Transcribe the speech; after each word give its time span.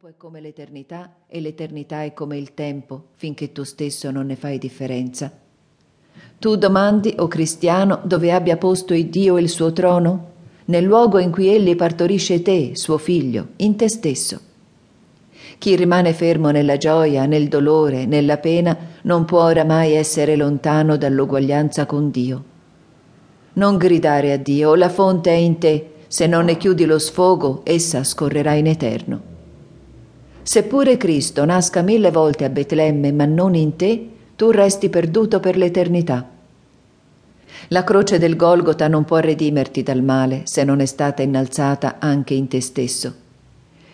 tempo 0.00 0.16
è 0.16 0.16
come 0.16 0.40
l'eternità 0.40 1.12
e 1.28 1.42
l'eternità 1.42 2.04
è 2.04 2.14
come 2.14 2.38
il 2.38 2.54
tempo, 2.54 3.08
finché 3.16 3.52
tu 3.52 3.64
stesso 3.64 4.10
non 4.10 4.24
ne 4.24 4.34
fai 4.34 4.56
differenza. 4.56 5.30
Tu 6.38 6.56
domandi, 6.56 7.14
o 7.18 7.28
cristiano, 7.28 8.00
dove 8.04 8.32
abbia 8.32 8.56
posto 8.56 8.94
il 8.94 9.08
Dio 9.08 9.36
il 9.36 9.50
suo 9.50 9.74
trono? 9.74 10.30
Nel 10.66 10.84
luogo 10.84 11.18
in 11.18 11.30
cui 11.30 11.48
egli 11.48 11.76
partorisce 11.76 12.40
te, 12.40 12.70
suo 12.76 12.96
figlio, 12.96 13.48
in 13.56 13.76
te 13.76 13.90
stesso. 13.90 14.40
Chi 15.58 15.76
rimane 15.76 16.14
fermo 16.14 16.50
nella 16.50 16.78
gioia, 16.78 17.26
nel 17.26 17.48
dolore, 17.48 18.06
nella 18.06 18.38
pena, 18.38 18.74
non 19.02 19.26
può 19.26 19.42
oramai 19.42 19.92
essere 19.92 20.34
lontano 20.34 20.96
dall'uguaglianza 20.96 21.84
con 21.84 22.10
Dio. 22.10 22.44
Non 23.52 23.76
gridare 23.76 24.32
a 24.32 24.38
Dio, 24.38 24.74
la 24.76 24.88
fonte 24.88 25.28
è 25.28 25.34
in 25.34 25.58
te, 25.58 25.90
se 26.06 26.26
non 26.26 26.46
ne 26.46 26.56
chiudi 26.56 26.86
lo 26.86 26.98
sfogo, 26.98 27.60
essa 27.64 28.02
scorrerà 28.02 28.54
in 28.54 28.66
eterno. 28.66 29.29
Seppure 30.52 30.96
Cristo 30.96 31.44
nasca 31.44 31.80
mille 31.80 32.10
volte 32.10 32.44
a 32.44 32.48
Betlemme, 32.48 33.12
ma 33.12 33.24
non 33.24 33.54
in 33.54 33.76
te, 33.76 34.08
tu 34.34 34.50
resti 34.50 34.88
perduto 34.88 35.38
per 35.38 35.56
l'eternità. 35.56 36.28
La 37.68 37.84
croce 37.84 38.18
del 38.18 38.34
Golgota 38.34 38.88
non 38.88 39.04
può 39.04 39.18
redimerti 39.18 39.84
dal 39.84 40.02
male 40.02 40.40
se 40.46 40.64
non 40.64 40.80
è 40.80 40.86
stata 40.86 41.22
innalzata 41.22 41.98
anche 42.00 42.34
in 42.34 42.48
te 42.48 42.60
stesso. 42.60 43.14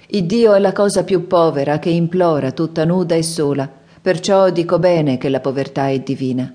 Il 0.07 0.25
Dio 0.25 0.55
è 0.55 0.59
la 0.59 0.73
cosa 0.73 1.05
più 1.05 1.27
povera 1.27 1.79
che 1.79 1.91
implora 1.91 2.53
tutta 2.53 2.87
nuda 2.87 3.15
e 3.15 3.23
sola, 3.23 3.71
perciò 4.01 4.49
dico 4.49 4.79
bene 4.79 5.19
che 5.19 5.29
la 5.29 5.41
povertà 5.41 5.89
è 5.91 5.99
divina. 6.01 6.51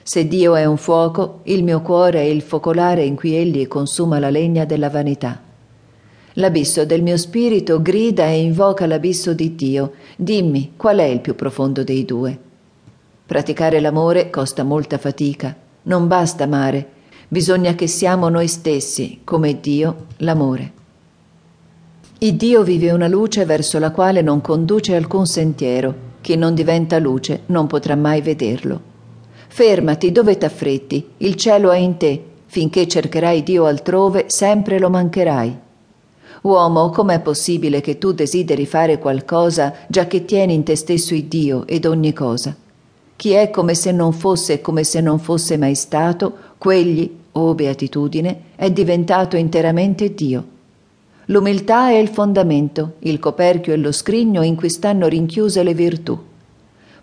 Se 0.00 0.28
Dio 0.28 0.54
è 0.54 0.64
un 0.64 0.76
fuoco, 0.76 1.40
il 1.46 1.64
mio 1.64 1.80
cuore 1.80 2.20
è 2.20 2.24
il 2.24 2.42
focolare 2.42 3.02
in 3.02 3.16
cui 3.16 3.34
egli 3.34 3.66
consuma 3.66 4.20
la 4.20 4.30
legna 4.30 4.64
della 4.64 4.90
vanità. 4.90 5.40
L'abisso 6.34 6.84
del 6.84 7.00
mio 7.02 7.16
spirito 7.16 7.80
grida 7.80 8.26
e 8.26 8.42
invoca 8.42 8.86
l'abisso 8.86 9.34
di 9.34 9.54
Dio. 9.54 9.92
Dimmi 10.16 10.72
qual 10.76 10.98
è 10.98 11.04
il 11.04 11.20
più 11.20 11.36
profondo 11.36 11.84
dei 11.84 12.04
due. 12.04 12.36
Praticare 13.24 13.78
l'amore 13.78 14.30
costa 14.30 14.64
molta 14.64 14.98
fatica. 14.98 15.54
Non 15.82 16.08
basta 16.08 16.42
amare, 16.44 16.88
bisogna 17.28 17.74
che 17.74 17.86
siamo 17.86 18.28
noi 18.28 18.48
stessi, 18.48 19.20
come 19.22 19.60
Dio, 19.60 20.06
l'amore. 20.18 20.72
Il 22.18 22.34
Dio 22.34 22.64
vive 22.64 22.90
una 22.90 23.06
luce 23.06 23.44
verso 23.44 23.78
la 23.78 23.92
quale 23.92 24.20
non 24.20 24.40
conduce 24.40 24.96
alcun 24.96 25.26
sentiero. 25.26 26.12
Chi 26.20 26.36
non 26.36 26.54
diventa 26.54 26.98
luce 26.98 27.42
non 27.46 27.68
potrà 27.68 27.94
mai 27.94 28.22
vederlo. 28.22 28.80
Fermati, 29.46 30.10
dove 30.10 30.36
t'affretti? 30.36 31.10
Il 31.18 31.36
cielo 31.36 31.70
è 31.70 31.76
in 31.76 31.96
te. 31.96 32.24
Finché 32.46 32.88
cercherai 32.88 33.42
Dio 33.42 33.66
altrove, 33.66 34.24
sempre 34.28 34.78
lo 34.78 34.90
mancherai. 34.90 35.62
Uomo, 36.44 36.90
com'è 36.90 37.20
possibile 37.20 37.80
che 37.80 37.96
tu 37.96 38.12
desideri 38.12 38.66
fare 38.66 38.98
qualcosa 38.98 39.72
già 39.88 40.06
che 40.06 40.26
tieni 40.26 40.52
in 40.52 40.62
te 40.62 40.76
stesso 40.76 41.14
il 41.14 41.24
Dio 41.24 41.66
ed 41.66 41.86
ogni 41.86 42.12
cosa? 42.12 42.54
Chi 43.16 43.30
è 43.30 43.48
come 43.48 43.74
se 43.74 43.92
non 43.92 44.12
fosse 44.12 44.52
e 44.52 44.60
come 44.60 44.84
se 44.84 45.00
non 45.00 45.18
fosse 45.18 45.56
mai 45.56 45.74
stato, 45.74 46.36
quegli, 46.58 47.10
o 47.32 47.40
oh 47.40 47.54
beatitudine, 47.54 48.40
è 48.56 48.70
diventato 48.70 49.36
interamente 49.36 50.12
Dio. 50.12 50.44
L'umiltà 51.26 51.88
è 51.88 51.94
il 51.94 52.08
fondamento, 52.08 52.96
il 52.98 53.18
coperchio 53.18 53.72
e 53.72 53.78
lo 53.78 53.90
scrigno 53.90 54.42
in 54.42 54.54
cui 54.54 54.68
stanno 54.68 55.06
rinchiuse 55.06 55.62
le 55.62 55.72
virtù. 55.72 56.18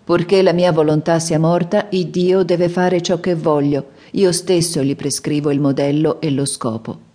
Purché 0.04 0.40
la 0.42 0.52
mia 0.52 0.70
volontà 0.70 1.18
sia 1.18 1.40
morta, 1.40 1.88
il 1.90 2.06
Dio 2.06 2.44
deve 2.44 2.68
fare 2.68 3.00
ciò 3.00 3.18
che 3.18 3.34
voglio, 3.34 3.86
io 4.12 4.30
stesso 4.30 4.84
gli 4.84 4.94
prescrivo 4.94 5.50
il 5.50 5.58
modello 5.58 6.20
e 6.20 6.30
lo 6.30 6.46
scopo. 6.46 7.10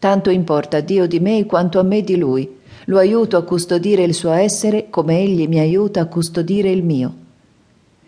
Tanto 0.00 0.30
importa 0.30 0.78
a 0.78 0.80
Dio 0.80 1.06
di 1.06 1.20
me 1.20 1.44
quanto 1.44 1.78
a 1.78 1.82
me 1.82 2.00
di 2.00 2.16
Lui. 2.16 2.56
Lo 2.86 2.96
aiuto 2.96 3.36
a 3.36 3.42
custodire 3.42 4.02
il 4.02 4.14
suo 4.14 4.30
essere 4.30 4.86
come 4.88 5.20
Egli 5.20 5.46
mi 5.46 5.58
aiuta 5.58 6.00
a 6.00 6.06
custodire 6.06 6.70
il 6.70 6.82
mio. 6.82 7.14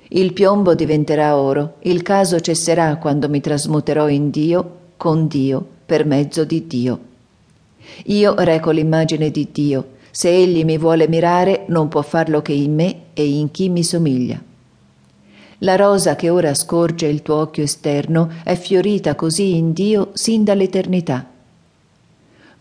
Il 0.08 0.32
piombo 0.32 0.74
diventerà 0.74 1.36
oro, 1.36 1.74
il 1.80 2.00
caso 2.00 2.40
cesserà 2.40 2.96
quando 2.96 3.28
mi 3.28 3.42
trasmuterò 3.42 4.08
in 4.08 4.30
Dio, 4.30 4.76
con 4.96 5.26
Dio, 5.26 5.62
per 5.84 6.06
mezzo 6.06 6.44
di 6.44 6.66
Dio. 6.66 6.98
Io 8.06 8.34
reco 8.38 8.70
l'immagine 8.70 9.30
di 9.30 9.48
Dio, 9.52 9.88
se 10.10 10.30
egli 10.30 10.64
mi 10.64 10.78
vuole 10.78 11.08
mirare, 11.08 11.66
non 11.68 11.88
può 11.88 12.00
farlo 12.00 12.40
che 12.40 12.52
in 12.52 12.74
me 12.74 12.96
e 13.12 13.26
in 13.26 13.50
chi 13.50 13.68
mi 13.68 13.84
somiglia. 13.84 14.42
La 15.58 15.76
rosa 15.76 16.16
che 16.16 16.30
ora 16.30 16.54
scorge 16.54 17.06
il 17.06 17.20
tuo 17.20 17.36
occhio 17.36 17.62
esterno 17.62 18.30
è 18.44 18.56
fiorita 18.56 19.14
così 19.14 19.56
in 19.56 19.72
Dio 19.74 20.08
sin 20.14 20.42
dall'eternità. 20.42 21.31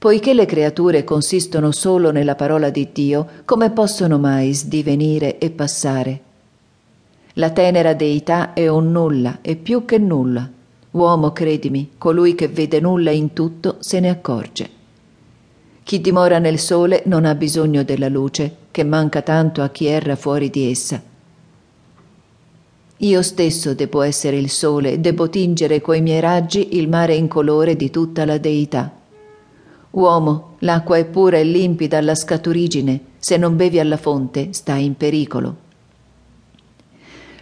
Poiché 0.02 0.34
le 0.34 0.48
creature 0.48 1.04
consistono 1.04 1.72
solo 1.72 2.10
nella 2.10 2.34
parola 2.34 2.72
di 2.72 2.90
Dio, 2.92 3.28
come 3.46 3.70
possono 3.70 4.18
mai 4.18 4.52
sdivenire 4.52 5.38
e 5.38 5.52
passare? 5.52 6.22
La 7.34 7.52
tenera 7.52 7.94
deità 7.94 8.54
è 8.54 8.68
un 8.68 8.90
nulla 8.90 9.42
e 9.44 9.56
più 9.58 9.86
che 9.86 10.00
nulla. 10.00 10.50
Uomo, 10.90 11.32
credimi, 11.34 11.92
colui 12.00 12.34
che 12.34 12.48
vede 12.48 12.80
nulla 12.80 13.12
in 13.12 13.34
tutto 13.34 13.76
se 13.78 14.00
ne 14.00 14.10
accorge. 14.10 14.70
Chi 15.84 16.02
dimora 16.02 16.40
nel 16.40 16.58
sole 16.58 17.04
non 17.06 17.24
ha 17.24 17.36
bisogno 17.36 17.84
della 17.84 18.10
luce, 18.10 18.56
che 18.72 18.84
manca 18.84 19.22
tanto 19.22 19.62
a 19.62 19.70
chi 19.70 19.86
erra 19.86 20.16
fuori 20.16 20.50
di 20.50 20.72
essa. 20.72 21.00
Io 22.98 23.22
stesso 23.22 23.76
devo 23.76 24.02
essere 24.02 24.38
il 24.38 24.50
sole, 24.50 25.00
devo 25.00 25.30
tingere 25.30 25.80
coi 25.80 26.02
miei 26.02 26.22
raggi 26.22 26.76
il 26.76 26.90
mare 26.90 27.14
incolore 27.14 27.76
di 27.76 27.92
tutta 27.92 28.26
la 28.26 28.40
deità. 28.40 28.96
Uomo, 29.92 30.56
l'acqua 30.60 30.98
è 30.98 31.06
pura 31.06 31.38
e 31.38 31.44
limpida 31.44 31.98
alla 31.98 32.16
scaturigine, 32.16 33.00
se 33.18 33.36
non 33.36 33.58
bevi 33.58 33.80
alla 33.80 33.98
fonte 33.98 34.54
stai 34.54 34.86
in 34.86 34.96
pericolo. 34.96 35.56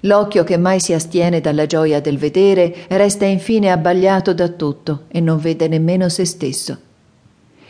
L'occhio 0.01 0.43
che 0.43 0.57
mai 0.57 0.79
si 0.79 0.93
astiene 0.93 1.41
dalla 1.41 1.65
gioia 1.65 1.99
del 1.99 2.17
vedere 2.17 2.73
resta 2.87 3.25
infine 3.25 3.69
abbagliato 3.69 4.33
da 4.33 4.47
tutto 4.47 5.03
e 5.09 5.19
non 5.19 5.37
vede 5.37 5.67
nemmeno 5.67 6.09
se 6.09 6.25
stesso. 6.25 6.77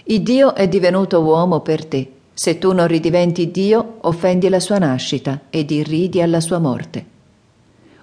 Il 0.06 0.22
Dio 0.22 0.56
è 0.56 0.68
divenuto 0.68 1.22
uomo 1.22 1.60
per 1.60 1.86
te. 1.86 2.12
Se 2.34 2.58
tu 2.58 2.72
non 2.72 2.88
ridiventi 2.88 3.52
Dio, 3.52 3.98
offendi 4.02 4.48
la 4.48 4.60
sua 4.60 4.78
nascita 4.78 5.42
ed 5.50 5.72
irridi 5.72 6.22
alla 6.22 6.40
sua 6.40 6.60
morte. 6.60 7.06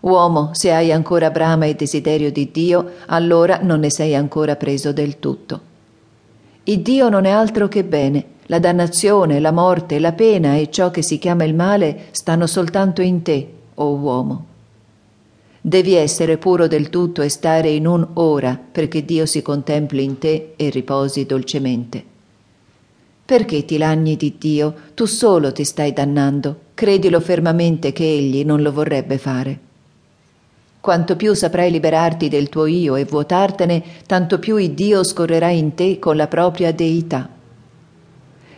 Uomo, 0.01 0.51
se 0.53 0.73
hai 0.73 0.93
ancora 0.93 1.31
brama 1.31 1.65
e 1.65 1.75
desiderio 1.75 2.31
di 2.31 2.51
Dio, 2.53 2.93
allora 3.07 3.61
non 3.63 3.81
ne 3.81 3.91
sei 3.91 4.15
ancora 4.15 4.57
preso 4.57 4.93
del 4.93 5.19
tutto. 5.19 5.75
Il 6.69 6.81
Dio 6.81 7.09
non 7.09 7.27
è 7.27 7.31
altro 7.31 7.69
che 7.69 7.85
bene. 7.85 8.25
La 8.47 8.59
dannazione, 8.59 9.39
la 9.39 9.53
morte, 9.53 10.01
la 10.01 10.13
pena 10.13 10.57
e 10.57 10.69
ciò 10.69 10.91
che 10.91 11.01
si 11.01 11.17
chiama 11.17 11.45
il 11.45 11.55
male 11.55 12.07
stanno 12.11 12.49
soltanto 12.49 13.03
in 13.03 13.23
te, 13.23 13.49
o 13.75 13.85
oh 13.85 13.95
uomo. 13.95 14.47
Devi 15.61 15.95
essere 15.95 16.39
puro 16.39 16.67
del 16.67 16.91
tutto 16.91 17.23
e 17.23 17.29
stare 17.29 17.71
in 17.71 17.87
un 17.87 18.05
ora 18.15 18.59
perché 18.73 19.05
Dio 19.05 19.27
si 19.27 19.43
contempli 19.43 20.03
in 20.03 20.19
te 20.19 20.55
e 20.57 20.71
riposi 20.71 21.25
dolcemente. 21.25 22.03
Perché 23.25 23.65
ti 23.65 23.79
lagni 23.79 24.17
di 24.17 24.35
Dio? 24.37 24.75
Tu 24.95 25.05
solo 25.05 25.53
ti 25.53 25.63
stai 25.63 25.93
dannando. 25.93 26.63
Credilo 26.75 27.21
fermamente 27.21 27.93
che 27.93 28.03
Egli 28.03 28.45
non 28.45 28.63
lo 28.63 28.73
vorrebbe 28.73 29.19
fare. 29.19 29.59
Quanto 30.87 31.17
più 31.17 31.35
saprai 31.35 31.73
liberarti 31.73 32.29
del 32.29 32.49
tuo 32.49 32.67
io 32.67 32.95
e 32.95 33.05
vuotartene, 33.05 33.83
tanto 34.07 34.39
più 34.39 34.57
il 34.57 34.71
Dio 34.71 35.03
scorrerà 35.03 35.49
in 35.49 35.75
te 35.75 35.99
con 35.99 36.15
la 36.15 36.29
propria 36.29 36.73
deità. 36.73 37.29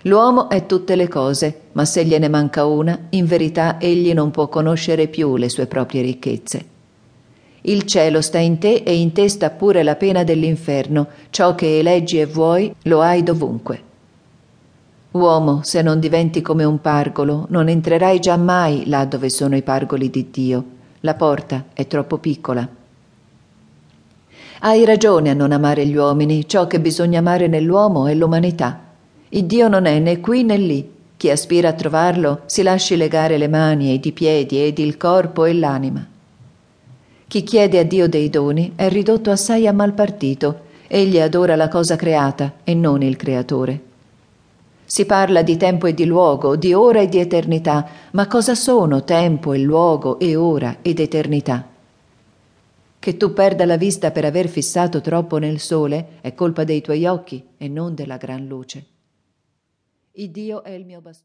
L'uomo 0.03 0.51
è 0.51 0.67
tutte 0.67 0.95
le 0.95 1.09
cose, 1.09 1.61
ma 1.73 1.87
se 1.87 2.05
gliene 2.05 2.29
manca 2.29 2.67
una, 2.67 3.07
in 3.09 3.25
verità 3.25 3.81
egli 3.81 4.13
non 4.13 4.31
può 4.31 4.47
conoscere 4.49 5.09
più 5.09 5.37
le 5.39 5.49
sue 5.49 5.67
proprie 5.67 6.03
ricchezze. 6.03 6.67
Il 7.63 7.85
cielo 7.85 8.21
sta 8.21 8.37
in 8.37 8.59
te 8.59 8.83
e 8.85 8.95
in 8.95 9.13
te 9.13 9.27
sta 9.31 9.49
pure 9.49 9.83
la 9.83 9.97
pena 9.97 10.23
dell'inferno. 10.23 11.09
Ciò 11.31 11.55
che 11.55 11.79
eleggi 11.79 12.21
e 12.21 12.27
vuoi 12.27 12.75
lo 12.83 13.01
hai 13.01 13.23
dovunque. 13.23 13.83
Uomo, 15.13 15.61
se 15.63 15.81
non 15.81 15.99
diventi 15.99 16.43
come 16.43 16.65
un 16.65 16.79
pargolo, 16.83 17.47
non 17.49 17.71
entrerai 17.71 18.19
già 18.19 18.37
mai 18.37 18.87
là 18.87 19.07
dove 19.07 19.31
sono 19.31 19.57
i 19.57 19.63
pargoli 19.63 20.11
di 20.11 20.29
Dio. 20.31 20.77
La 21.01 21.15
porta 21.15 21.67
è 21.75 21.87
troppo 21.87 22.19
piccola. 22.19 22.69
Hai 24.61 24.85
ragione 24.85 25.31
a 25.31 25.35
non 25.35 25.53
amare 25.53 25.87
gli 25.87 25.95
uomini, 25.95 26.49
ciò 26.49 26.67
che 26.67 26.81
bisogna 26.81 27.21
amare 27.21 27.47
nell'uomo 27.47 28.09
è 28.09 28.15
l'umanità. 28.15 28.81
Il 29.29 29.45
Dio 29.45 29.69
non 29.69 29.87
è 29.87 30.01
né 30.01 30.19
qui 30.19 30.43
né 30.43 30.57
lì. 30.57 30.91
Chi 31.17 31.31
aspira 31.31 31.69
a 31.69 31.73
trovarlo 31.75 32.41
si 32.47 32.63
lasci 32.63 32.97
legare 32.97 33.39
le 33.39 33.47
mani 33.47 33.93
ed 33.93 34.05
i 34.05 34.13
piedi 34.13 34.61
ed 34.61 34.79
il 34.79 34.97
corpo 34.97 35.45
e 35.45 35.55
l'anima. 35.55 36.05
Chi 37.29 37.43
chiede 37.45 37.79
a 37.79 37.85
Dio 37.85 38.09
dei 38.09 38.29
doni 38.31 38.73
è 38.75 38.89
ridotto 38.89 39.31
assai 39.31 39.69
a 39.69 39.73
mal 39.73 39.93
partito. 39.93 40.63
Egli 40.89 41.21
adora 41.21 41.55
la 41.55 41.69
cosa 41.69 41.95
creata 41.95 42.55
e 42.65 42.75
non 42.75 43.03
il 43.03 43.17
creatore. 43.17 43.81
Si 44.91 45.05
parla 45.05 45.43
di 45.43 45.59
tempo 45.59 45.87
e 45.87 45.93
di 45.93 46.07
luogo, 46.07 46.57
di 46.57 46.73
ora 46.73 47.03
e 47.03 47.11
di 47.11 47.19
eternità, 47.19 47.87
ma 48.13 48.27
cosa 48.27 48.55
sono 48.55 49.05
tempo 49.05 49.53
e 49.53 49.59
luogo 49.59 50.19
e 50.19 50.35
ora 50.35 50.79
ed 50.81 50.99
eternità? 50.99 51.69
Che 52.99 53.17
tu 53.19 53.35
perda 53.35 53.67
la 53.67 53.77
vista 53.77 54.11
per 54.13 54.25
aver 54.25 54.49
fissato 54.49 55.03
troppo 55.03 55.37
nel 55.37 55.59
sole 55.59 56.17
è 56.23 56.33
colpa 56.33 56.65
dei 56.65 56.81
tuoi 56.81 57.05
occhi 57.05 57.49
e 57.59 57.69
non 57.69 57.95
della 57.95 58.17
gran 58.17 58.47
luce. 58.47 58.87
Il 60.13 60.31
Dio 60.31 60.65
è 60.65 60.71
il 60.71 60.87
mio 60.87 61.03
bastone. 61.03 61.17